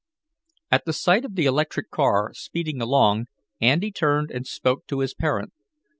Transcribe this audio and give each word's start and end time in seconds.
At 0.71 0.85
the 0.85 0.93
sight 0.93 1.25
of 1.25 1.35
the 1.35 1.45
electric 1.45 1.91
car, 1.91 2.33
speeding 2.33 2.81
along, 2.81 3.27
Andy 3.61 3.91
turned 3.91 4.31
and 4.31 4.47
spoke 4.47 4.87
to 4.87 5.01
his 5.01 5.13
parent. 5.13 5.53